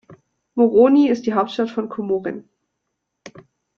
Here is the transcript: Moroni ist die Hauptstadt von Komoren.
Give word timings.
Moroni 0.55 1.09
ist 1.09 1.27
die 1.27 1.35
Hauptstadt 1.35 1.69
von 1.69 1.87
Komoren. 1.87 2.49